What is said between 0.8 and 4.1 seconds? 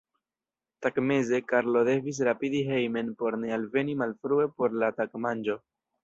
Tagmeze Karlo devis rapidi hejmen por ne alveni